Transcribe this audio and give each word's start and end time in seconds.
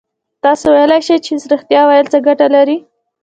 تاسو 0.43 0.65
ویلای 0.73 1.01
شئ 1.07 1.17
چې 1.25 1.31
رښتيا 1.53 1.81
ويل 1.85 2.07
څه 2.13 2.17
گټه 2.27 2.47
لري؟ 2.55 2.77